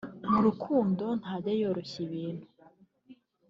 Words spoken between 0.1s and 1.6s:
mu rukundo ntajya